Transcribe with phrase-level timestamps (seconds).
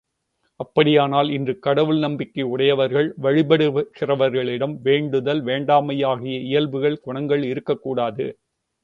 [0.59, 8.37] அப்படியானால் இன்று கடவுள் நம்பிக்கை உடையவர்கள் வழிபடுகிறவர்களிடம் வேண்டுதல், வேண்டாமையாகிய இயல்புகள் குணங்கள் இருக்கக்கூடாது அல்லவா?